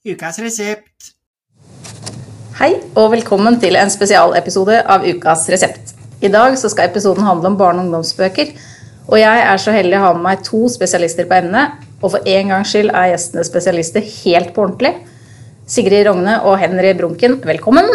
[0.00, 1.10] Ukas resept.
[2.56, 5.90] Hei, og velkommen til en spesialepisode av Ukas resept.
[6.24, 8.54] I dag så skal episoden handle om barne- og ungdomsbøker.
[9.12, 11.84] Og jeg er så heldig å ha med meg to spesialister på emnet.
[12.00, 14.94] Og for en gangs skyld er gjestene spesialister helt på ordentlig.
[15.68, 17.92] Sigrid Rogne og Henry Brunken, velkommen.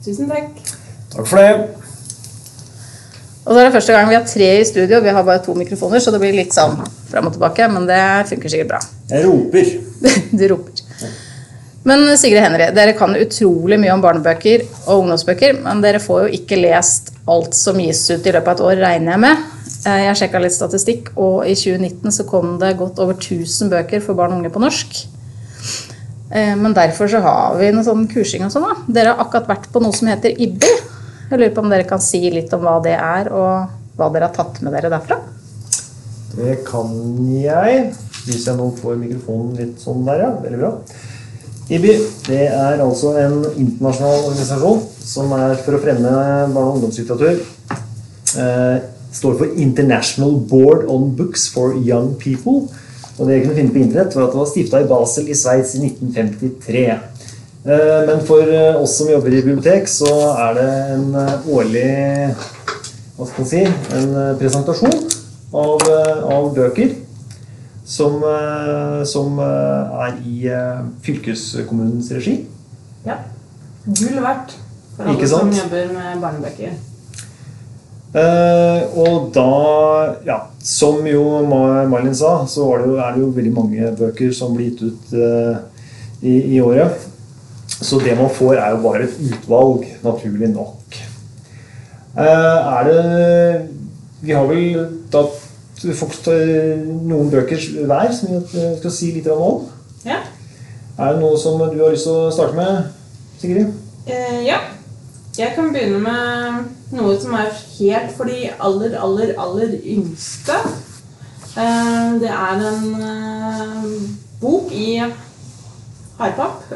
[0.00, 0.48] Tusen takk.
[1.12, 1.68] Takk for det.
[3.44, 5.02] Og så er det første gang vi har tre i studio.
[5.04, 6.80] Vi har bare to mikrofoner, så det blir litt sånn
[7.12, 7.68] fram og tilbake.
[7.68, 8.00] Men det
[8.32, 8.82] funker sikkert bra.
[9.12, 9.72] Jeg roper.
[10.40, 10.84] Du roper.
[11.84, 16.38] Men Sigrid Henry, dere kan utrolig mye om barnebøker og ungdomsbøker, men dere får jo
[16.38, 19.42] ikke lest alt som gis ut i løpet av et år, regner jeg med.
[19.84, 24.00] Eh, Jeg sjekka litt statistikk, og i 2019 så kom det godt over 1000 bøker
[24.00, 24.96] for barn og unge på norsk.
[26.32, 28.74] Eh, Men derfor så har vi noe sånn kursing og sånn, da.
[28.88, 30.74] Dere har akkurat vært på noe som heter IBBI.
[31.30, 34.28] Jeg lurer på om dere kan si litt om hva det er, og hva dere
[34.30, 35.20] har tatt med dere derfra?
[36.34, 36.88] Det kan
[37.28, 37.92] jeg.
[38.24, 40.30] Hvis jeg nå får mikrofonen litt sånn der, ja.
[40.40, 40.72] Veldig bra.
[41.72, 41.92] IBI
[42.26, 46.10] det er altså en internasjonal organisasjon som er for å fremme
[46.52, 47.38] barne- og ungdomslitteratur.
[48.36, 48.76] Eh,
[49.14, 52.68] står for International Board on Books for Young People.
[53.16, 55.38] Og det jeg kunne finne på internett, var at det var stifta i Basel i
[55.38, 56.84] Sveits i 1953.
[57.64, 60.68] Eh, men for eh, oss som jobber i bibliotek, så er det
[60.98, 61.88] en eh, årlig
[63.14, 65.00] hva skal man si, en eh, presentasjon
[65.54, 65.88] av,
[66.28, 66.92] av bøker
[67.84, 72.40] som, eh, som eh, er i eh, fylkeskommunens regi.
[73.04, 73.20] Ja.
[73.84, 74.56] Gull verdt
[74.96, 76.74] for alle som jobber med barnebøker.
[78.14, 79.44] Uh, og da,
[80.22, 83.88] ja, som jo Ma- Malin sa, så var det jo, er det jo veldig mange
[83.98, 85.56] bøker som blir gitt ut uh,
[86.22, 87.08] i, i året.
[87.74, 91.00] Så det man får, er jo bare et utvalg, naturlig nok.
[92.14, 93.02] Uh, er det
[94.22, 94.78] Vi har vel
[95.90, 99.66] da fått eh, noen bøker hver som vi skal si litt om.
[100.04, 100.20] Ja.
[100.94, 102.92] Er det noe som du har lyst til å starte med,
[103.40, 103.72] Sigrid?
[104.06, 104.60] Eh, ja.
[105.34, 110.60] Jeg kan begynne med noe som er helt for de aller, aller, aller yngste.
[111.58, 113.88] Eh, det er en eh,
[114.40, 115.00] bok i
[116.20, 116.70] hardpapp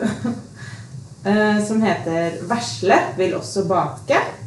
[1.31, 4.38] eh, som heter 'Vesle vil også bake'.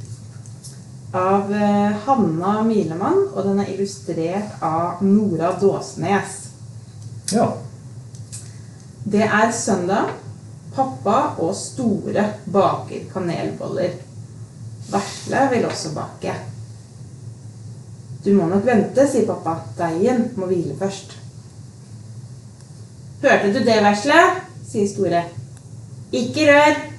[1.12, 6.38] Av eh, Hanna Milemann, og den er illustrert av Nora Dåsnes.
[7.34, 7.50] Ja.
[9.04, 10.14] Det er søndag.
[10.72, 13.98] Pappa og Store baker kanelboller.
[14.92, 16.36] Vesle vil også bake.
[18.24, 19.58] Du må nok vente, sier pappa.
[19.80, 21.18] Deigen må hvile først.
[23.22, 24.22] Hørte du det, Vesle?
[24.72, 25.26] sier Store.
[26.16, 26.91] Ikke rør.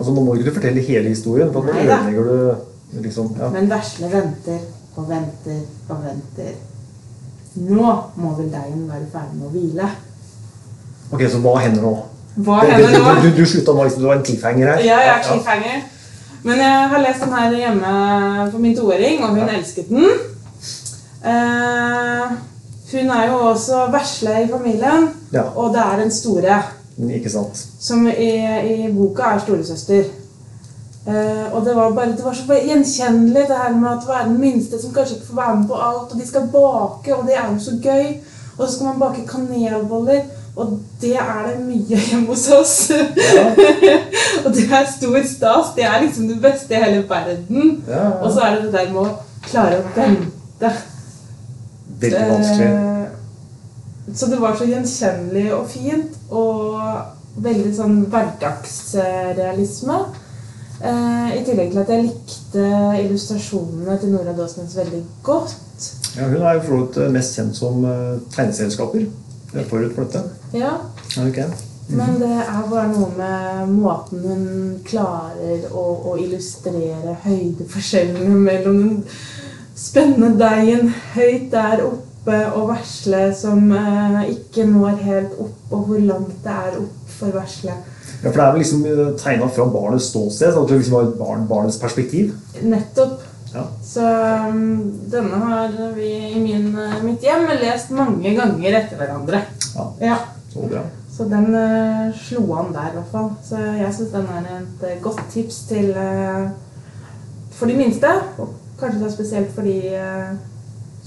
[0.00, 3.48] Altså, Nå må ikke du fortelle hele historien, for da ødelegger du liksom ja.
[3.52, 4.62] Men Vesle venter
[4.96, 5.58] og venter
[5.92, 6.54] og venter.
[7.60, 9.90] Nå må vel deigen være ferdig med å hvile.
[11.12, 11.92] Ok, Så hva hender nå?
[12.46, 13.14] Hva Det- hender nå?
[13.20, 14.82] Du, du, du slutta nå, liksom, du var en cliffhanger her?
[14.88, 15.80] Ja, jeg er cliffhanger.
[16.42, 19.48] Men jeg har lest den her hjemme for min toåring, og hun Ja.
[19.58, 20.06] elsket den.
[21.20, 22.30] Uh,
[22.92, 26.62] hun er jo også vesle i familien, Ja, og det er den store,
[26.98, 27.66] ikke sant.
[27.80, 28.30] som i,
[28.72, 30.10] i boka er storesøster.
[31.06, 34.40] Uh, og det var bare det var så gjenkjennelig det her med at er den
[34.40, 37.36] minste som kanskje ikke får være med på alt, og de skal bake, og det
[37.36, 38.20] er jo så gøy.
[38.58, 40.20] Og så skal man bake kanelboller,
[40.56, 42.90] og det er det mye hjemme hos oss.
[42.90, 43.46] Ja,
[44.44, 45.72] Og det er stor stas.
[45.76, 47.84] Det er liksom det beste i hele verden.
[47.88, 48.10] ja, ja.
[48.10, 49.08] Og så er det det der med å
[49.46, 50.72] klare å vente.
[52.00, 52.66] Veldig vanskelig.
[52.66, 52.99] Eh,
[54.14, 56.18] Så det var så gjenkjennelig og fint.
[56.30, 56.80] Og
[57.40, 59.98] veldig sånn hverdagsrealisme.
[60.80, 62.68] Eh, I tillegg til at jeg likte
[63.02, 65.56] illustrasjonene til Nora Dåsnes veldig godt.
[66.16, 70.24] Ja, hun er jo for eh, mest kjent som uh, tegneserieskaper eh, forut for dette.
[70.56, 70.78] Ja,
[71.18, 71.48] Okay.
[71.90, 71.96] Mm.
[71.98, 74.44] Men det er bare noe med måten hun
[74.86, 79.00] klarer å, å illustrere høydeforskjellene mellom den
[79.74, 86.02] spennende deigen høyt der oppe og verslet som eh, ikke når helt opp, og hvor
[86.04, 87.88] langt det er opp for verslet.
[88.20, 88.84] Ja, for det er vel liksom
[89.16, 92.34] tegna fra barnets ståsted, så at det liksom var barn, barnets perspektiv.
[92.60, 93.22] Nettopp.
[93.54, 93.64] Ja.
[93.82, 94.04] Så
[94.52, 99.42] um, denne har vi i min, eh, mitt hjem lest mange ganger etter hverandre.
[99.74, 99.86] Ja.
[100.00, 100.18] Ja.
[100.52, 100.84] Så bra.
[101.16, 103.32] Så den uh, slo an der, i hvert fall.
[103.44, 106.52] Så jeg syns den er et eh, godt tips til uh,
[107.56, 108.12] for de minste.
[108.38, 110.30] Og kanskje da spesielt for de eh,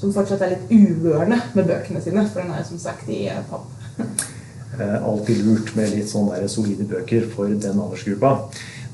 [0.04, 2.26] som fortsatt er litt uvørende med bøkene sine.
[2.28, 3.70] For den er jo som sagt i eh, papp.
[4.74, 8.32] Eh, alltid lurt med litt sånn der solide bøker for den aldersgruppa.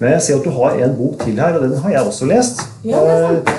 [0.02, 2.28] Men jeg ser at du har en bok til her, og den har jeg også
[2.28, 2.60] lest.
[2.84, 3.54] Ja, det er Eh,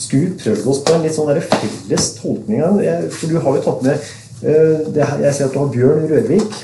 [0.00, 3.04] Skulle vi prøvd oss på en litt sånn der felles tolkning av den?
[3.12, 4.08] For du har jo tatt med
[4.40, 6.56] jeg ser at du har Bjørn Rørvik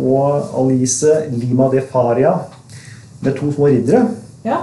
[0.00, 2.34] og Alice Lima de Faria
[3.20, 4.02] med to små riddere.
[4.44, 4.58] Ja.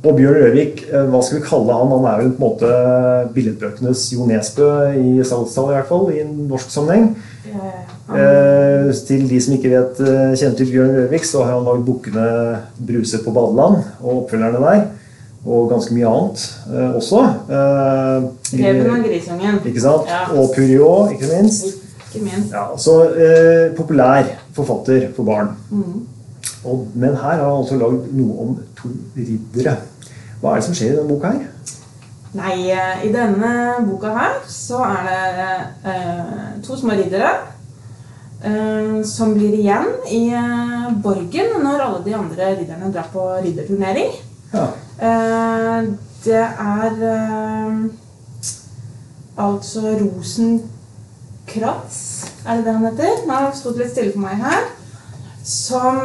[0.00, 1.90] Og Bjørn Rørvik, eh, hva skal vi kalle han?
[1.92, 2.68] Han er vel på en måte
[3.34, 7.10] billedbøkenes Jo Nesbø i salgstallet, i hvert fall, i en norsk sammenheng.
[7.50, 7.90] ja, ja.
[8.10, 11.84] Eh, til de som ikke vet, eh, kjenner til Bjørn Rørvik, så har han lagd
[11.84, 14.86] bukkene 'Bruse på badeland' og oppfølgerne der.
[15.46, 16.40] Og ganske mye annet
[16.72, 17.20] eh, også.
[17.48, 18.18] Eh,
[18.60, 19.60] Reven og grisungen.
[19.66, 20.08] ikke sant?
[20.34, 21.64] Og Puriot, ikke minst.
[22.14, 22.52] Ikke minst.
[22.52, 25.48] Ja, så eh, populær forfatter for barn.
[25.70, 26.06] Mm.
[26.64, 29.76] Og, men her har han altså lagd noe om to riddere.
[30.40, 31.42] Hva er det som skjer i denne boka her?
[32.32, 33.50] Nei, eh, i denne
[33.84, 35.02] boka her så er
[35.36, 35.56] det
[35.90, 37.30] eh, to små riddere
[38.40, 44.10] eh, som blir igjen i eh, borgen når alle de andre ridderne drar på ridderturnering.
[44.54, 44.66] Ja.
[45.10, 45.78] Eh,
[46.24, 47.74] det er eh,
[49.36, 51.98] altså Rosenkrantz,
[52.46, 53.26] er det det han heter?
[53.26, 54.62] Nå har det litt stille for meg her.
[55.44, 55.96] Som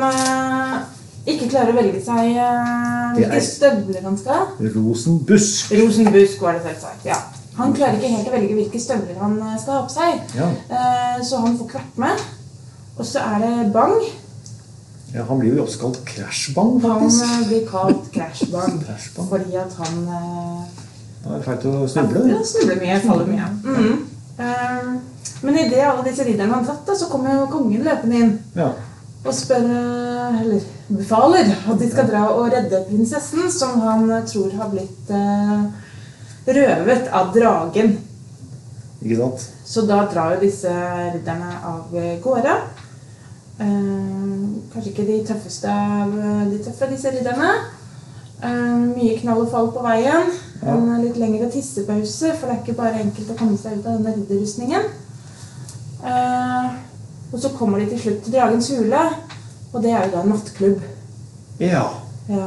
[1.26, 4.34] ikke klarer å velge seg er- hvilke støvler han skal.
[4.34, 4.70] ha.
[4.76, 5.72] Rosenbusk.
[5.72, 7.06] Rosenbusk var det selvsagt.
[7.06, 7.16] ja.
[7.56, 10.22] Han klarer ikke helt å velge hvilke støvler han eh, skal ha på seg.
[10.36, 10.48] Ja.
[10.70, 12.24] Uh, så han får kvart med.
[12.98, 13.94] Og så er det Bang.
[15.14, 17.26] ja, Han blir jo også kalt Crashbang, Han faktisk.
[17.32, 18.84] Han blir kalt Crash Bang.
[18.84, 22.26] Crash Fordi at han uh, er det til å snuble.
[22.30, 23.48] Ja, snubler mye, faller mye.
[23.64, 24.06] Mhm.
[24.40, 24.96] uh,
[25.42, 28.70] men idet alle disse ridderne har dratt, da, så kommer jo kongen løpende inn Ja.
[29.26, 29.64] og spør
[30.42, 35.12] Eller befaler at de skal dra og redde prinsessen, som han eh, tror har blitt
[35.14, 35.66] eh,
[36.58, 37.96] røvet av dragen.
[39.02, 39.48] Ikke sant?
[39.66, 40.74] Så da drar jo disse
[41.14, 42.58] ridderne av gårde.
[43.60, 44.44] Eh,
[44.74, 46.14] kanskje ikke de tøffeste av
[46.52, 47.56] de tøffe, disse ridderne.
[48.44, 50.34] Eh, mye knall og fall på veien.
[50.66, 54.00] En litt lengre tissepause, for det er ikke bare enkelt å komme seg ut av
[54.00, 54.90] denne ridderrustningen.
[56.06, 56.74] Eh,
[57.32, 59.04] og så kommer de til slutt til Dragens hule,
[59.76, 60.82] og det er jo da en nattklubb.
[61.60, 61.82] Ja.
[62.30, 62.46] Ja,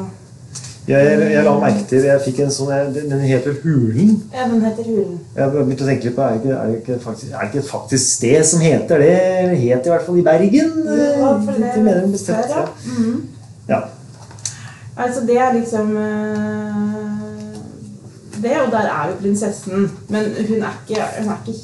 [0.89, 4.15] Jeg, jeg la merke til Jeg fikk en sånn jeg- Den heter Hulen.
[4.33, 5.19] ja den heter Hulen.
[5.37, 7.49] Jeg begynte å tenke litt på Er det ikke, er det ikke, faktisk, er det
[7.51, 9.13] ikke et faktisk sted som heter det?
[9.43, 10.73] Eller het i hvert fall i Bergen?
[10.89, 12.49] Ja, for det Litt mer bestemt.
[12.57, 12.65] ja.
[12.65, 13.21] -hmm.
[13.69, 13.81] Ja.
[14.97, 17.63] Altså, det er liksom eh,
[18.43, 19.91] Det, og der er jo prinsessen.
[20.09, 21.59] Men hun er ikke Hun er ikke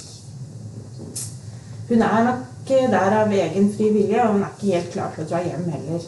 [1.88, 2.36] Hun er nok
[2.68, 5.66] der av egen fri vilje, og hun er ikke helt klar til å dra hjem
[5.72, 6.04] heller.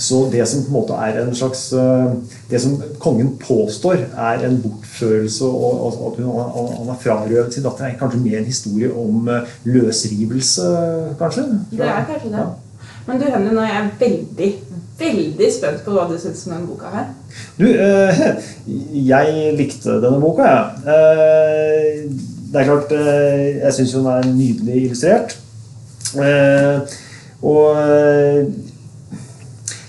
[0.00, 2.12] Så det som på en måte er en slags eh,
[2.48, 6.30] Det som kongen påstår er en bortførelse, og at hun,
[6.78, 10.70] han har frarøvet sin datter, er kanskje mer en historie om eh, løsrivelse,
[11.20, 11.44] kanskje?
[11.70, 12.46] Det er kanskje det.
[13.06, 14.50] Men du, Henry, nå er jeg veldig,
[15.00, 17.12] veldig spent på hva du syns om denne boka her.
[17.58, 18.24] Du, eh,
[19.12, 22.08] jeg likte denne boka, jeg.
[22.52, 25.36] Det er klart, eh, jeg syns hun er nydelig illustrert.
[26.18, 26.80] Eh,
[27.46, 28.48] og eh,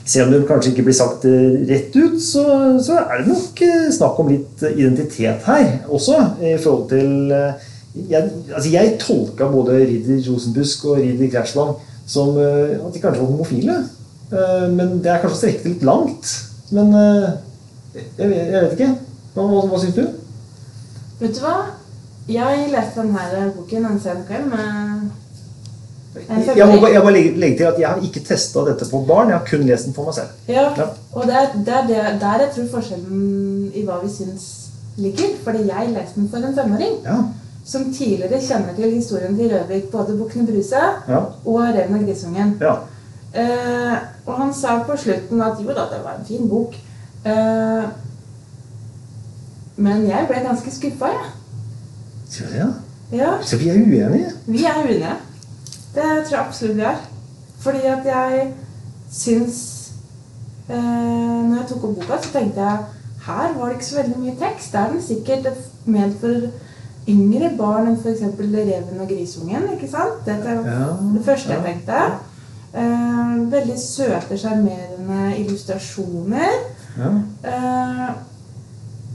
[0.05, 1.25] selv om det kanskje ikke blir sagt
[1.71, 2.43] rett ut, så,
[2.85, 3.63] så er det nok
[3.97, 6.19] snakk om litt identitet her også.
[6.41, 7.33] I forhold til
[8.07, 11.73] Jeg, altså jeg tolka både Ridder Rosenbusk og Ridder Krasjbang
[12.07, 13.75] som at de kanskje var homofile.
[14.71, 16.31] Men det er kanskje å strekke det litt langt.
[16.71, 18.93] Men jeg, jeg vet ikke.
[19.33, 20.05] Hva, hva, hva syns du?
[21.19, 21.80] Vet du hva?
[22.31, 25.09] Jeg leste denne boken en sen kveld med
[26.57, 29.29] Jeg må, jeg må legge, legge til at jeg har ikke testa dette på barn.
[29.31, 30.27] Jeg har kun lest den for meg selv.
[30.47, 30.87] Ja, Ja.
[31.13, 35.29] og det er det er det- der jeg tror forskjellen i hva vi syns ligger.
[35.43, 37.17] Fordi jeg leste den for en femåring Ja,
[37.65, 40.75] som tidligere kjenner til historien til Røvik, både Bukkene Bruse
[41.07, 42.57] ja, og Reven og grisungen.
[42.61, 42.75] ja.
[43.33, 46.73] Eh, og han sa på slutten at jo da, det var en fin bok.
[47.25, 47.83] Eh,
[49.77, 51.21] men jeg ble ganske skuffa, jeg.
[51.21, 51.40] Sier
[52.37, 52.67] du ja?
[53.11, 53.31] Ja.
[53.43, 54.31] Så vi er uenige?
[54.45, 55.15] Vi er uenige.
[55.95, 56.97] Det tror jeg absolutt vi er.
[57.59, 58.53] Fordi at jeg
[59.11, 59.57] syns
[60.69, 62.77] eh, Når jeg tok opp boka, så tenkte jeg
[63.25, 64.71] her var det ikke så veldig mye tekst.
[64.71, 65.47] Det er den sikkert
[65.85, 66.47] ment for
[67.11, 68.23] yngre barn enn f.eks.
[68.39, 69.67] Reven og grisungen.
[69.75, 70.23] ikke sant?
[70.25, 71.99] Det er Ja, det første jeg tenkte.
[72.73, 76.57] Eh, veldig søte, sjarmerende illustrasjoner.
[76.97, 77.11] Ja.
[77.51, 78.09] Eh,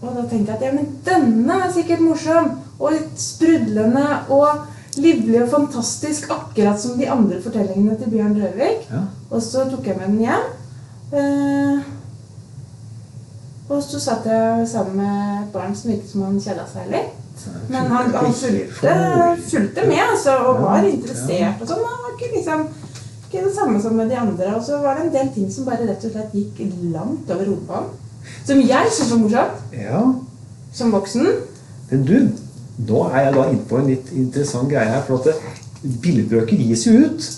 [0.03, 4.49] og da tenkte jeg at ja, men denne er sikkert morsom og sprudlende og
[4.97, 8.89] livlig og fantastisk, akkurat som de andre fortellingene til Bjørn Røvik.
[8.91, 9.03] ja.
[9.31, 10.45] Og så tok jeg med den hjem.
[11.13, 11.79] Eh,
[13.69, 17.47] og så satt jeg sammen med et barn som virket som han kjeda seg litt.
[17.69, 18.93] Men han, han fulgte,
[19.51, 21.61] fulgte med altså, og var interessert.
[21.61, 21.83] og sånn.
[21.85, 22.67] Han var ikke liksom
[23.27, 24.55] ikke det samme som med de andre.
[24.55, 26.63] Og så var det en del ting som bare rett og slett gikk
[26.95, 27.91] langt over hodet på ham.
[28.47, 30.01] Som jeg syntes var morsomt ja.
[30.73, 31.27] som voksen.
[31.91, 32.17] Men du,
[32.79, 35.03] nå er jeg da innpå en litt interessant greie her.
[35.07, 35.41] For at
[36.03, 37.29] billedbøker gis jo ut.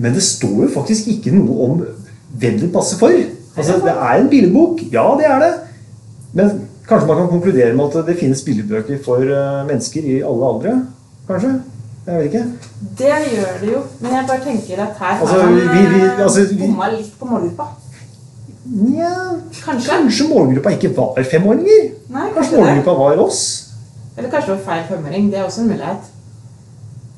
[0.00, 1.82] Men det står jo faktisk ikke noe om
[2.40, 3.14] hvem det passer for.
[3.56, 4.80] Altså, Det er en billedbok.
[4.92, 5.52] Ja, det er det.
[6.32, 6.50] Men
[6.88, 10.86] kanskje man kan konkludere med at det finnes billedbøker for eh, mennesker i alle aldre?
[11.28, 11.60] Kanskje?
[12.06, 12.44] Jeg vet ikke.
[12.98, 16.46] Det gjør det jo, men jeg bare tenker at her Altså, har man eh, altså,
[16.58, 17.66] bomma litt på målgruppa.
[18.70, 19.10] Nja,
[19.64, 19.90] Kanskje.
[19.90, 21.90] kanskje målgruppa ikke var femåringer?
[22.08, 23.59] Nei, Kanskje kanskje målgruppa var oss?
[24.20, 25.30] Eller kanskje det var feil femåring.
[25.32, 26.08] Det er også en mulighet.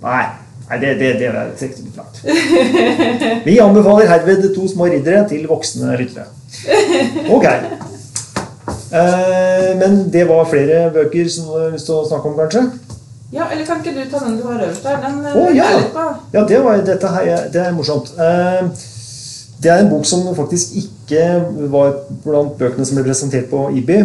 [0.03, 0.25] Nei,
[0.69, 2.21] nei det, det, det er trekker litt langt.
[3.49, 6.31] Vi anbefaler herved to små riddere til voksne ryttere.
[7.37, 7.49] Ok.
[8.93, 12.63] Eh, men det var flere bøker som du har lyst til å snakke om, kanskje?
[13.33, 14.99] Ja, eller kan ikke du ta den du har øverst der?
[15.03, 15.71] Den oh, ja.
[15.81, 16.07] litt på.
[16.35, 18.13] Ja, det, var, dette her, er- det er morsomt.
[18.15, 18.69] Eh,
[19.65, 21.25] det er en bok som faktisk ikke
[21.73, 24.03] var blant bøkene som ble presentert på IBI.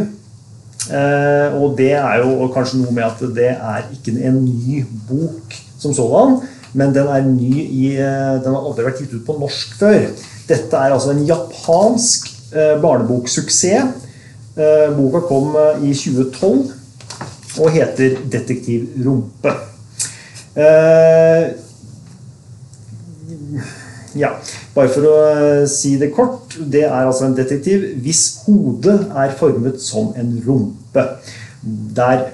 [0.88, 5.56] Eh, og det er jo kanskje noe med at det er ikke en ny bok
[5.77, 6.38] som sådan,
[6.77, 10.08] men den er ny i eh, Den har aldri vært gitt ut på norsk før.
[10.48, 14.03] Dette er altså en japansk eh, barneboksuksess.
[14.98, 15.51] Boka kom
[15.86, 16.72] i 2012
[17.62, 19.53] og heter 'Detektiv Rumpe'.
[24.17, 24.33] Ja,
[24.75, 26.57] bare for å eh, si det kort.
[26.57, 31.05] Det er altså en detektiv hvis hodet er formet som en rumpe.
[31.97, 32.27] Der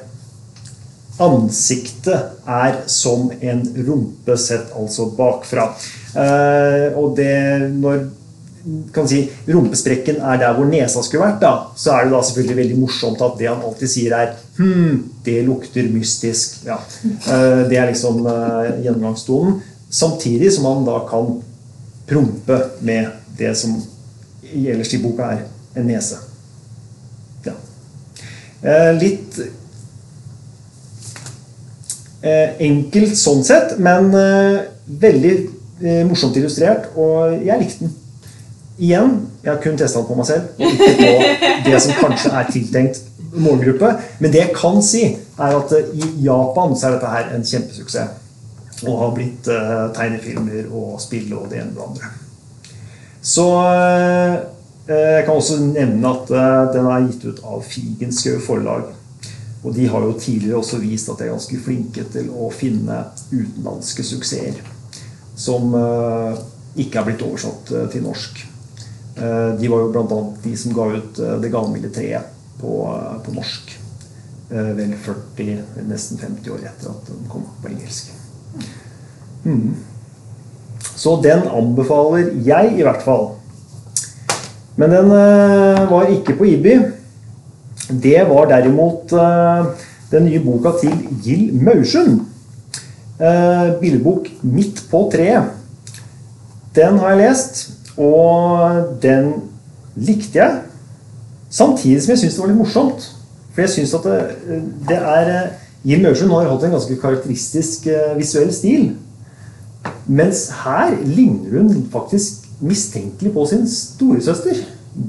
[1.24, 5.70] ansiktet er som en rumpe sett altså bakfra.
[6.18, 8.06] Eh, og det når
[8.96, 12.60] kan si, rumpesprekken er der hvor nesa skulle vært, da, så er det da selvfølgelig
[12.62, 16.60] veldig morsomt at det han alltid sier, er Hm, det lukter mystisk.
[16.68, 16.76] Ja.
[17.04, 19.64] Eh, det er liksom gjennomgangstonen.
[19.90, 21.40] Samtidig som han da kan
[22.10, 23.76] prompe med det som
[24.54, 25.44] ellers i boka er
[25.76, 26.20] en nese.
[27.46, 27.56] Ja.
[28.62, 29.40] Eh, litt
[32.22, 35.36] eh, enkelt sånn sett, men eh, veldig
[36.08, 37.96] morsomt illustrert, og jeg likte den.
[38.84, 39.10] Igjen,
[39.44, 41.10] jeg har kun testa den på meg selv, og ikke på
[41.68, 43.02] det som kanskje er tiltenkt
[43.34, 43.90] målgruppe.
[44.24, 45.04] Men det jeg kan si,
[45.36, 48.23] er at i Japan så er dette her en kjempesuksess.
[48.84, 52.12] Og har blitt eh, tegnefilmer og spill og det ene og det andre.
[53.24, 54.34] Så eh,
[54.90, 58.90] jeg kan også nevne at eh, den er gitt ut av Figenschou forlag.
[59.64, 62.98] Og de har jo tidligere også vist at de er ganske flinke til å finne
[63.32, 64.60] utenlandske suksesser.
[65.40, 66.42] Som eh,
[66.84, 68.44] ikke er blitt oversatt eh, til norsk.
[69.16, 70.20] Eh, de var jo bl.a.
[70.44, 73.78] de som ga ut eh, Det gavmilde treet på, eh, på norsk.
[74.52, 78.12] Eh, vel 40, nesten 50 år etter at den kom på engelsk.
[79.44, 79.76] Mhm.
[80.96, 83.32] Så den anbefaler jeg i hvert fall.
[84.76, 86.78] Men den eh, var ikke på IBI.
[88.04, 89.66] Det var derimot eh,
[90.12, 92.22] den nye boka til Gill Maursund.
[93.20, 95.52] Uh, Billedbok 'Midt på treet'.
[96.76, 99.34] Den har jeg lest, og den
[99.96, 100.58] likte jeg.
[101.50, 103.06] Samtidig som jeg syns det var litt morsomt.
[103.54, 104.18] For jeg synes at det,
[104.90, 105.48] det er
[105.86, 108.96] Jim Maursund har hatt en ganske karakteristisk visuell stil.
[110.08, 114.64] Mens her ligner hun faktisk mistenkelig på sin storesøster.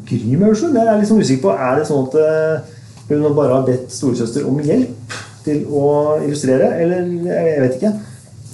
[0.08, 0.78] Gry Maursund.
[0.78, 2.72] Jeg er litt sånn usikker på Er det sånn at eh,
[3.10, 5.84] hun bare har bedt storesøster om hjelp til å
[6.24, 7.92] illustrere, eller jeg vet ikke.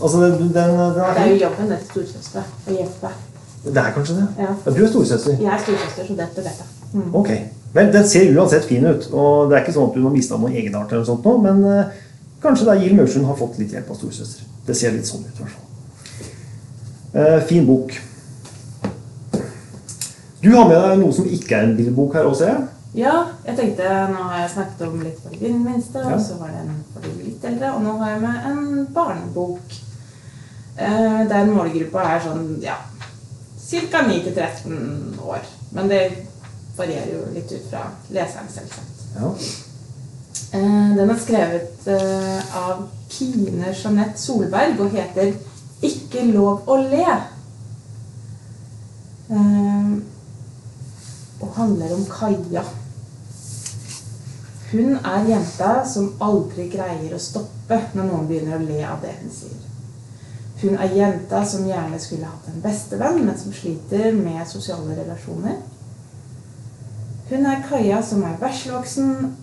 [0.01, 3.13] Altså, den, den, den Det er er jo jobben til storesøster å hjelpe.
[3.65, 4.27] Det er kanskje det?
[4.41, 4.53] Ja.
[4.65, 5.37] Du er storesøster?
[5.39, 6.69] Jeg er storesøster, så dette vet jeg.
[6.97, 7.09] Mm.
[7.21, 7.33] Ok.
[7.75, 9.07] Vel, den ser uansett fin ut.
[9.13, 11.37] Og det er ikke sånn at hun har mista noen egenart, eller noe sånt nå,
[11.45, 11.99] men eh,
[12.43, 14.49] kanskje da Gill Maursund har fått litt hjelp av storesøster.
[14.67, 15.70] Det ser litt sånn ut, i hvert fall.
[17.15, 18.01] Eh, fin bok.
[20.41, 22.51] Du har med deg noe som ikke er en bilbok her også.
[22.97, 23.15] Ja,
[23.47, 26.63] jeg tenkte, nå har jeg snakket om litt for de minste, og så var det
[26.65, 29.77] en for de litt eldre, og nå har jeg med en barnebok.
[30.79, 32.79] Eh, Der målgruppa er sånn, ja,
[33.91, 34.03] ca.
[34.07, 35.45] 9-13 år.
[35.73, 36.03] Men det
[36.79, 39.05] varierer jo litt ut fra leseren, selvsagt.
[39.19, 39.35] Ja.
[40.55, 41.89] Eh, Den er skrevet
[42.55, 45.35] av Kine Jeanette Solberg og heter
[45.83, 47.21] 'Ikke lov å le'.
[49.31, 50.03] Eh,
[51.41, 52.63] Og handler om Kaja.
[54.73, 59.15] Hun er jenta som aldri greier å stoppe når noen begynner å le av det
[59.23, 59.63] hun sier.
[60.61, 65.57] Hun er jenta som gjerne skulle hatt en bestevenn, men som sliter med sosiale relasjoner.
[67.31, 69.37] Hun er Kaja som er veslevoksen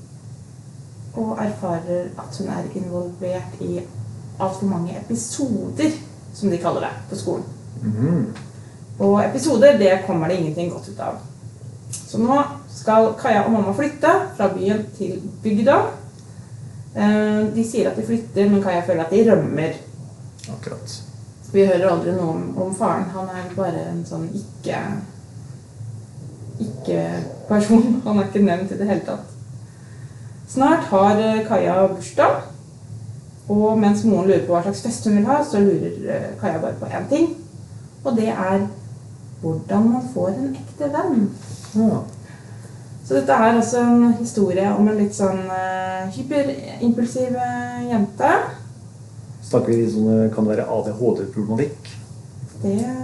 [1.18, 3.80] og erfarer at hun er involvert i
[4.40, 5.98] altfor mange episoder,
[6.38, 7.46] som de kaller det på skolen.
[7.82, 8.28] Mm.
[9.00, 11.20] Og episoder, det kommer det ingenting godt ut av.
[11.92, 12.38] Så nå
[12.72, 15.78] skal Kaja og mamma flytte fra byen til bygda.
[16.96, 19.78] Eh, De sier at de flytter, men Kaja føler at de rømmer.
[20.54, 20.98] Akkurat.
[21.52, 23.08] Vi hører aldri noe om, om faren.
[23.14, 24.82] Han er bare en sånn ikke
[26.60, 27.98] ikke-person.
[28.06, 29.34] Han er ikke nevnt i det hele tatt.
[30.48, 32.47] Snart har eh, Kaja bursdag.
[33.48, 36.60] Og mens moren lurer på hva slags fest hun vil ha, så lurer eh, Kaja
[36.60, 37.30] bare på én ting.
[38.04, 38.68] Og det er
[39.42, 41.28] hvordan man får en ekte venn.
[41.76, 42.02] Ja.
[43.08, 48.32] Så dette er altså en historie om en litt sånn uh, hyperimpulsiv eh, jente.
[49.48, 51.94] Snakker vi sånne, kan det være ADHD-problematikk?
[52.66, 52.98] Det er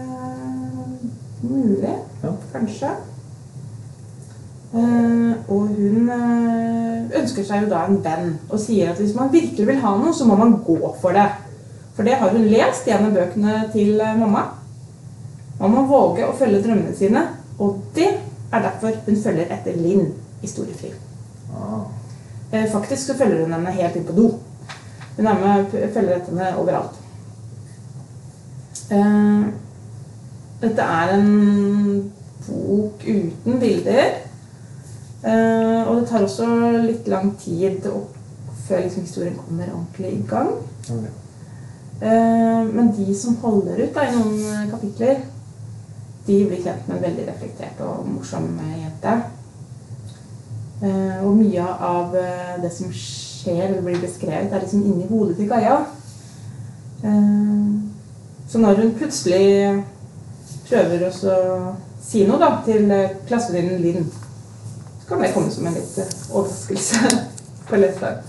[1.43, 2.33] mulig, Ja.
[2.51, 2.91] kanskje.
[4.73, 9.29] Eh, og hun eh, ønsker seg jo da en venn og sier at hvis man
[9.29, 11.27] virkelig vil ha noe, så må man gå for det.
[11.93, 14.47] For det har hun lest gjennom bøkene til eh, mamma.
[15.59, 17.21] Man må våge å følge drømmene sine,
[17.61, 18.09] og det
[18.49, 20.09] er derfor hun følger etter Linn
[20.41, 20.89] i Storefri.
[21.53, 21.85] Ah.
[22.73, 24.27] Faktisk så følger hun henne helt inn på do.
[25.19, 26.97] Hun er med, følger etter henne overalt.
[30.61, 31.31] Dette er en
[32.45, 34.22] bok uten bilder.
[35.23, 36.45] Eh, Og det tar også
[36.83, 37.85] litt lang tid
[38.67, 40.49] før liksom historien kommer ordentlig i gang.
[40.83, 41.11] Okay.
[42.03, 45.21] Uh, Men de som holder ut da, i noen eh, kapitler,
[46.27, 48.49] de blir kjent med en veldig reflektert og morsom
[48.79, 49.13] jente.
[50.81, 52.15] Uh, Og mye av
[52.61, 55.77] det som skjer eller blir beskrevet, er liksom inni hodet til Gaia.
[58.47, 59.83] Så når hun plutselig
[60.69, 61.11] prøver å
[62.03, 62.87] si noe da, til
[63.27, 64.05] klassevenninnen Linn,
[65.03, 65.97] så kan det komme som en litt
[66.31, 67.17] overraskelse
[67.67, 68.21] på leseren.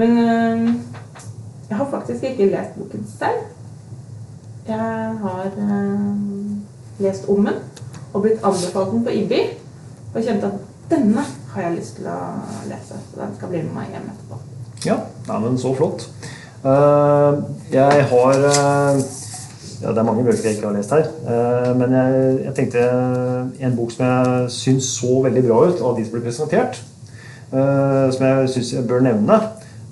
[0.00, 0.74] Men eh,
[1.68, 3.42] jeg har faktisk ikke lest boken selv.
[4.68, 7.60] Jeg har eh, lest om den
[8.12, 9.42] og blitt anbefalt den på IBI.
[10.14, 12.18] Og kjente at denne har jeg lyst til å
[12.68, 12.96] lese.
[13.10, 14.40] Så den skal bli med meg hjem etterpå.
[14.88, 14.96] Ja,
[15.28, 16.08] nei, men så flott.
[16.64, 17.42] Eh,
[17.76, 18.48] jeg har
[19.82, 21.08] ja, Det er mange bøker jeg ikke har lest her.
[21.26, 22.82] eh, men jeg, jeg tenkte
[23.66, 26.78] en bok som jeg syns så veldig bra ut av de som ble presentert,
[27.50, 29.40] eh, som jeg syns jeg bør nevne,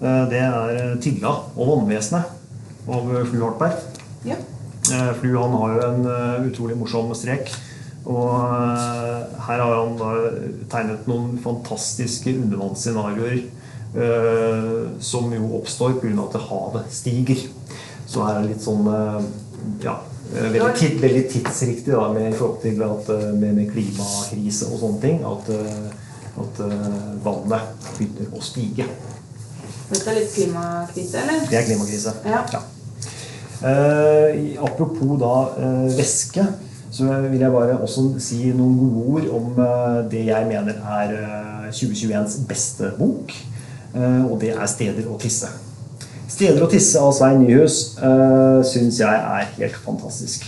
[0.01, 2.37] eh, det er 'Tigla og vannvesenet'
[2.89, 3.73] av Flu Hartberg.
[4.25, 4.39] Ja.
[5.21, 6.07] Flu han har jo en
[6.51, 7.51] utrolig morsom strek.
[8.07, 8.41] Og
[9.47, 10.31] her har han da
[10.73, 13.45] tegnet noen fantastiske undervannsscenarioer
[14.99, 16.25] som jo oppstår pga.
[16.25, 17.47] at havet stiger.
[18.07, 18.89] Så her er det litt sånn
[19.83, 19.95] ja,
[20.35, 24.67] eh, veldig, tid, veldig tidsriktig da, med, i forhold til at, eh, med, med klimakrise
[24.73, 25.23] og sånne ting.
[25.25, 28.87] At, eh, at eh, vannet begynner å stige.
[29.91, 31.47] Dette er litt klimakrise, eller?
[31.51, 32.13] Det er klimakrise.
[32.25, 32.45] Ja.
[33.61, 36.45] Eh, i- apropos da eh, væske,
[36.91, 41.13] så vil jeg bare også si noen gode ord om eh, det jeg mener er
[41.19, 43.35] eh, 2021s beste bok.
[43.95, 45.51] Eh, og det er 'Steder å tisse'.
[46.31, 50.47] 'Steder å tisse' av Svein Nyhus uh, syns jeg er helt fantastisk.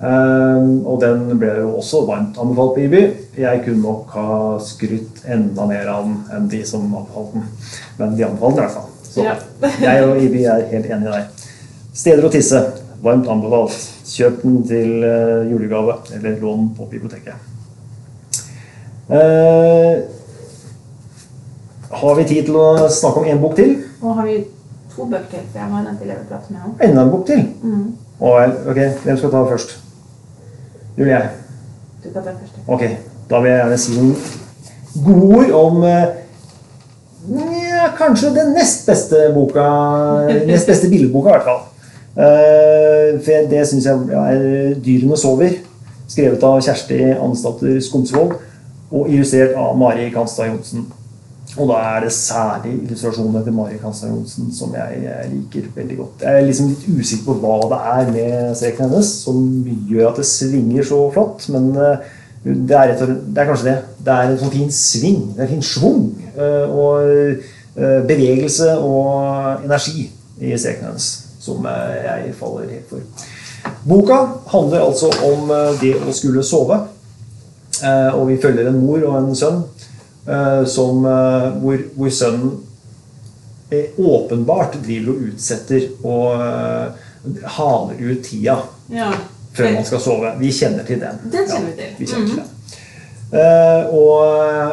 [0.00, 3.02] Uh, og den ble jo også varmt anbefalt på IBY.
[3.42, 7.50] Jeg kunne nok ha skrytt enda mer av den enn de som anbefalte den.
[7.98, 8.88] Men de anbefalte den i hvert fall.
[9.10, 9.34] Så Ja.
[9.88, 11.44] jeg og IBY er helt enige deg.
[11.92, 12.62] Steder å tisse.
[13.04, 13.76] Varmt anbefalt.
[14.10, 17.34] Kjøp den til eh, julegave, eller lån på biblioteket.
[19.10, 20.00] Uh,
[22.00, 23.76] har vi tid til å snakke om én bok til?
[24.00, 24.36] Og har vi
[24.96, 26.74] to bøker til, for jeg har nødt til prate med henne.
[26.88, 27.44] Enda en bok til?
[27.62, 27.86] Mm.
[28.20, 28.32] Å
[28.72, 28.80] ok.
[29.04, 29.76] Hvem skal ta først?
[30.96, 31.28] Du eller jeg.
[32.04, 32.60] Du kan ta først.
[32.66, 32.84] Ok,
[33.30, 34.16] da vil jeg gjerne si noen
[35.04, 36.20] gode ord om eh,
[37.70, 39.64] ja, kanskje den nest beste boka
[40.48, 41.66] Nest beste billedboka, i hvert fall.
[42.10, 44.40] Uh, for det syns jeg er
[44.74, 45.60] 'Dyrene sover',
[46.10, 48.34] skrevet av Kjersti Ansdatter Skomsvold
[48.90, 50.88] og illustrert av Mari Kanstad Johnsen.
[51.58, 56.22] Og da er det særlig illustrasjonene til Mari Kanstad Johnsen som jeg, liker veldig godt.
[56.22, 59.40] Jeg er liksom litt usikker på hva det er med streken hennes som
[59.90, 62.04] gjør at det svinger så flott, men eh,
[62.44, 63.74] det er, rett og, det er kanskje det.
[63.98, 68.70] Det er en sånn fin sving, det er en fin schwung eh, og eh, bevegelse
[68.78, 70.06] og energi
[70.38, 71.10] i streken hennes
[71.40, 73.26] som jeg faller helt for.
[73.88, 76.76] Boka handler altså om det å skulle sove.
[77.80, 79.62] Og vi følger en mor og en sønn
[80.68, 82.58] som, eh, hvor, hvor sønnen
[83.70, 86.86] eh, åpenbart driver og utsetter og eh,
[87.56, 88.58] haler ut tida
[88.90, 89.10] Ja.
[89.54, 90.34] før man skal sove.
[90.38, 91.18] Vi kjenner til den.
[91.32, 91.84] Den kjenner vi til.
[91.84, 92.48] Ja, vi til den.
[93.30, 94.70] Eh, og eh,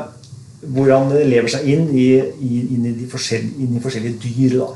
[0.73, 2.07] hvor han lever seg inn i,
[2.41, 4.57] i, inn i, de forskjellige, inn i forskjellige dyr.
[4.57, 4.69] Da.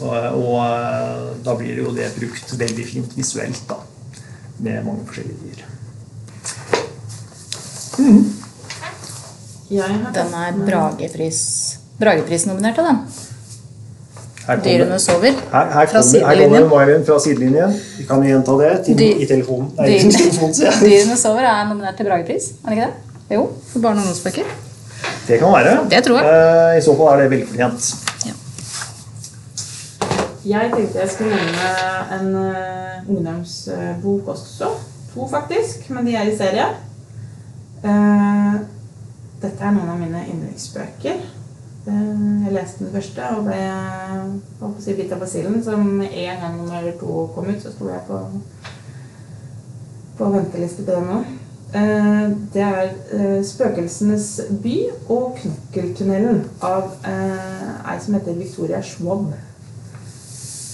[0.00, 3.78] Og, og eh, da blir jo det brukt veldig fint visuelt, da.
[4.60, 5.66] Med mange forskjellige dyr.
[8.00, 8.39] Har
[9.70, 12.98] Den er med- Bragepris Bragepris-nominert av den.
[14.46, 15.34] Her Dyrene sover.
[15.52, 17.74] Her, her Fra kommer, her kommer Mylin fra sidelinjen.
[17.98, 19.68] Vi kan gjenta det til, Dy- i telefonen.
[19.78, 20.72] Nei, Dy- telefonen, ja.
[20.80, 23.36] Dyrene sover er nominert til Bragepris, er det ikke det?
[23.36, 24.48] Jo, for barne- og ungdomsbøker.
[25.28, 25.76] Det kan være.
[25.90, 26.26] Det tror jeg.
[26.26, 27.94] Eh, I så fall er det velfortjent.
[28.26, 28.32] Ja.
[30.50, 34.72] Jeg tenkte jeg skulle nevne en uh, ungdomsbok også.
[35.14, 36.66] To, faktisk, men de er i serie.
[37.84, 38.54] Eh,
[39.40, 41.20] dette er noen av mine yndlingsbøker.
[41.88, 43.60] Eh, jeg leste den første og ble
[44.60, 45.62] holdt si bitt av basillen.
[45.64, 48.18] som en gang nummer to kom ut, så sto jeg på,
[50.18, 51.22] på venteliste på den nå.
[51.74, 59.32] Eh, det er eh, 'Spøkelsenes by' og 'Knokkeltunnelen' av ei som heter Victoria Schwab.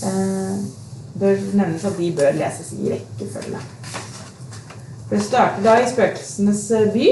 [0.03, 0.57] Eh,
[1.21, 3.59] bør nevnes at de bør leses i rekkefølge.
[5.11, 7.09] Det starter da i Spøkelsenes by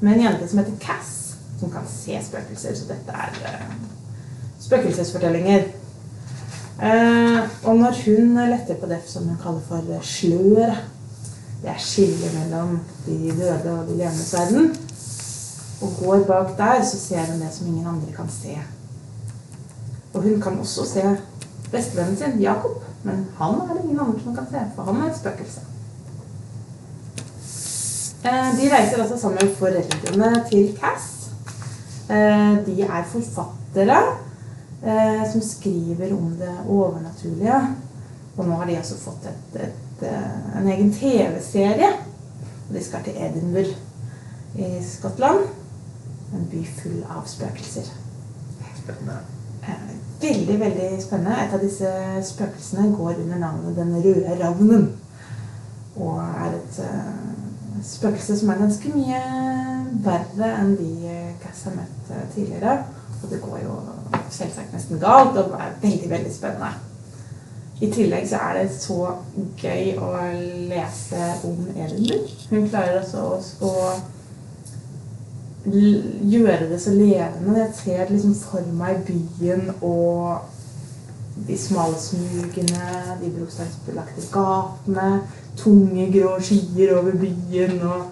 [0.00, 2.74] med en jente som heter Cass, som kan se spøkelser.
[2.74, 3.74] Så dette er uh,
[4.60, 5.64] spøkelsesfortellinger.
[6.78, 10.84] Uh, og når hun letter på det som hun kaller for eh, sløret,
[11.62, 14.76] det er skillet mellom de døde og de levendes verden,
[15.82, 18.54] og går bak der, så ser hun det som ingen andre kan se.
[20.14, 21.16] Og hun kan også se
[21.72, 25.10] bestevennen sin, Jakob, men han er det ingen andre som kan se, for han er
[25.10, 25.60] et spøkelse.
[28.28, 31.30] Eh, De reiser altså sammen med foreldrene til Cass.
[32.10, 34.00] Eh, De er forfattere
[34.84, 37.60] eh, som skriver om det overnaturlige.
[38.36, 40.04] Og nå har de altså fått et, et,
[40.58, 41.88] en egen TV-serie.
[42.68, 43.74] Og de skal til Edinburgh
[44.58, 45.48] i Skottland.
[46.34, 47.88] En by full av spøkelser.
[48.76, 49.18] Spennende.
[50.20, 51.38] Veldig, veldig spennende.
[51.46, 51.90] Et av disse
[52.32, 54.86] spøkelsene går under navnet Den røde ravnen.
[55.96, 56.78] Og er et
[57.78, 59.22] eh, spøkelse som er ganske mye
[60.04, 60.90] verre enn de
[61.42, 62.76] Cass har møtt eh, tidligere.
[63.22, 63.78] Og det går jo
[64.30, 66.74] selvsagt nesten galt og er veldig, veldig spennende.
[67.80, 69.00] I tillegg så er det så
[69.60, 70.12] gøy å
[70.70, 72.30] lese om Edinburgh.
[72.50, 73.72] Hun klarer også å, å
[75.66, 77.58] gjøre det så levende.
[77.60, 80.38] Jeg ser liksom for meg byen og
[81.46, 85.20] de smale smugene, de brosteinsbelagte gatene,
[85.58, 88.06] tunge, grå skyer over byen og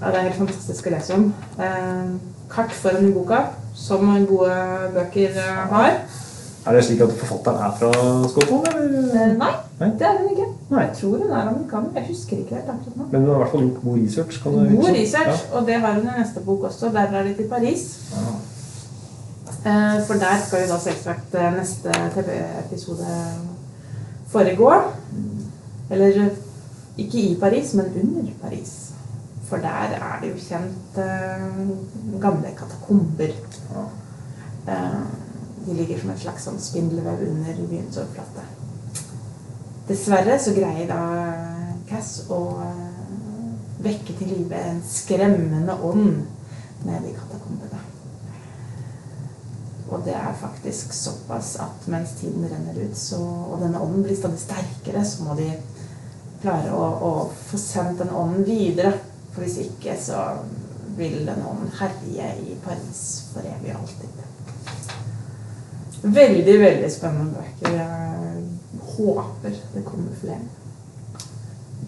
[0.00, 1.22] ja, Det er helt fantastisk å lese om.
[1.58, 2.08] Eh,
[2.52, 3.38] kart foran i boka,
[3.74, 4.56] som gode
[4.94, 5.94] bøker eh, har.
[6.66, 7.92] Er det slik at forfatteren er fra
[8.28, 9.06] Skottland, eller?
[9.22, 9.88] Eh, nei, Nei.
[9.96, 10.48] det er hun ikke.
[10.74, 10.82] Nei.
[10.82, 11.92] Jeg tror hun er amerikaner.
[11.96, 13.06] Jeg husker ikke helt akkurat nå.
[13.12, 14.42] Men du har i hvert fall gjort god research.
[14.42, 16.92] Kan det God research, research, og det har hun i neste bok også.
[16.98, 17.84] Der er de til Paris.
[18.12, 18.26] Ja.
[19.66, 23.06] Eh, For der skal jo da selvsagt eh, neste TV-episode
[24.34, 24.72] foregå.
[25.90, 26.34] Eller eh,
[26.96, 28.74] ikke i Paris, men under Paris.
[29.46, 33.36] For der er det jo kjent eh, gamle katakomber.
[33.74, 33.86] Ja.
[34.72, 35.00] Eh,
[35.66, 38.44] De ligger som et slags sånn spindelvev under byens overflate.
[39.88, 41.00] Dessverre så greier da
[41.88, 42.84] Cass å eh,
[43.82, 46.22] vekke til live en skremmende ånd
[46.86, 47.82] nede i katakombene.
[49.86, 54.18] Og det er faktisk såpass at mens tiden renner ut, så, og denne ånden blir
[54.18, 55.52] stadig sterkere, så må de
[56.42, 57.10] klare å, å
[57.50, 58.92] få sendt den ånden videre.
[59.34, 60.20] For hvis ikke, så
[60.96, 64.22] vil den ånden herje i Paris for evig og alltid.
[66.06, 67.72] Veldig, veldig spennende bøker.
[67.76, 68.42] Jeg
[68.96, 70.44] håper det kommer flere.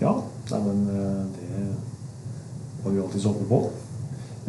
[0.00, 0.12] Ja,
[0.50, 3.60] men eh, det har vi alltid håpe på.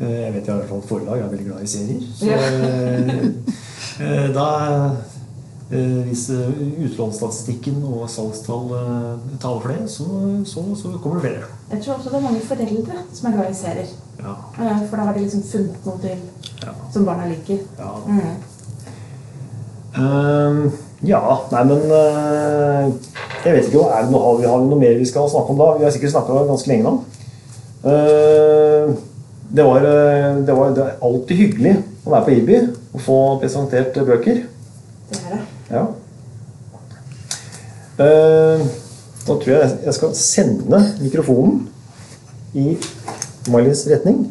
[0.02, 2.02] Eh, Jeg vet jeg har et forlag, jeg er veldig glad i serier.
[2.16, 2.38] Så Ja.
[4.00, 4.48] eh, da
[5.70, 10.06] Hvis eh, utlånsstatistikken og salgstall eh, taler for det, så,
[10.50, 11.50] så, så kommer det flere.
[11.72, 13.92] Jeg tror også det er mange foreldre som er glad i serier.
[14.20, 14.34] Ja.
[14.58, 16.18] Eh, For da har de liksom funnet noe til
[16.60, 16.74] Ja.
[16.92, 17.62] som barna liker.
[17.80, 17.92] ja.
[18.08, 18.40] Mm.
[20.00, 22.90] Ehm, ja, nei, men eh,
[23.46, 25.62] Jeg vet ikke, er det noe, har, vi, har noe mer vi skal snakke om
[25.62, 25.70] da?
[25.80, 26.98] Vi har sikkert snakka ganske lenge nå.
[27.80, 28.92] Uh,
[29.50, 31.72] det, var, eh, det, var, det var alltid hyggelig
[32.04, 32.58] å være på IBI
[32.92, 34.42] og få presentert eh, bøker.
[35.10, 35.40] Det er det.
[35.70, 35.86] Ja.
[38.00, 38.62] Uh,
[39.28, 41.68] da tror jeg jeg skal sende mikrofonen
[42.58, 42.78] i
[43.52, 44.24] Miley's retning.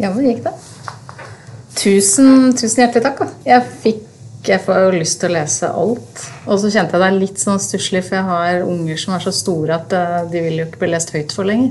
[0.00, 0.54] Ja, hvor gikk det?
[1.76, 3.22] Tusen, tusen hjertelig takk.
[3.46, 4.08] Jeg fikk
[4.42, 6.22] jeg får jo lyst til å lese alt.
[6.50, 9.22] Og så kjente jeg det er litt sånn stusslig, for jeg har unger som er
[9.22, 11.70] så store at eh, de vil jo ikke bli lest høyt for lenger.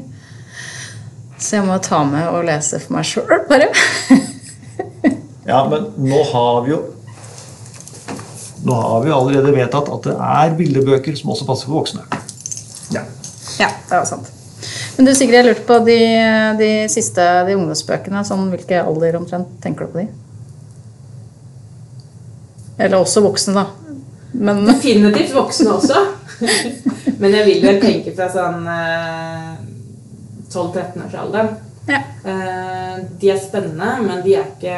[1.35, 3.67] Så jeg må ta med og lese for meg sjøl, bare.
[5.51, 6.81] Ja, men nå har vi jo
[8.63, 12.03] Nå har vi allerede vedtatt at det er bildebøker som også passer for voksne.
[12.93, 13.01] Ja.
[13.57, 14.27] Ja, det jo sant.
[14.93, 15.97] Men du Sigrid, jeg lurte på de,
[16.59, 18.21] de siste de ungdomsbøkene.
[18.27, 20.05] Sånn, hvilke alder omtrent tenker du på de?
[22.77, 23.65] Eller også voksne, da.
[24.37, 26.05] Men Definitivt voksne også.
[27.21, 29.57] Men jeg vil vel tenke fra sånn eh,
[30.53, 31.51] 12-13-årsalderen.
[31.91, 32.01] Ja.
[32.31, 34.77] Eh, de er spennende, men de er ikke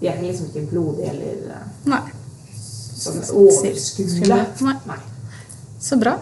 [0.00, 2.02] De er liksom ikke blodige eller eh, Nei.
[3.00, 3.20] sånn.
[4.28, 4.76] Nei.
[4.88, 5.00] Nei.
[5.80, 6.18] Så bra.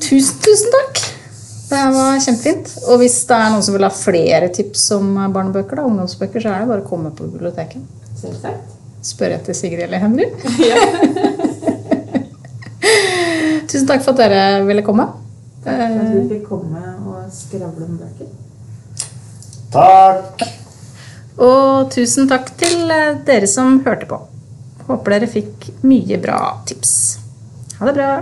[0.00, 1.02] Tusen, tusen takk!
[1.70, 2.72] Det var kjempefint.
[2.90, 6.50] Og hvis det er noen som vil ha flere tips om barnebøker, da, ungdomsbøker, så
[6.50, 7.84] er det bare å komme på biblioteket.
[8.18, 8.76] Selvsagt.
[9.06, 10.26] Spør etter Sigrid eller Henry.
[10.66, 10.80] Ja.
[13.70, 15.06] Tusen takk for at dere ville komme.
[15.62, 16.82] Takk for At vi fikk komme
[17.34, 18.30] skravle om bøker.
[19.74, 20.44] Takk!
[21.40, 24.18] Og tusen takk til eh, dere som hørte på.
[24.90, 26.92] Håper dere fikk mye bra tips.
[27.78, 28.12] Ha det bra.